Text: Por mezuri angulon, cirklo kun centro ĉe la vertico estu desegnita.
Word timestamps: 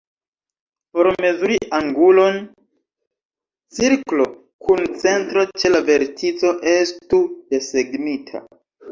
Por 0.93 1.07
mezuri 1.23 1.57
angulon, 1.79 2.39
cirklo 3.79 4.25
kun 4.67 4.81
centro 5.03 5.43
ĉe 5.63 5.71
la 5.73 5.81
vertico 5.91 6.55
estu 6.73 7.21
desegnita. 7.55 8.43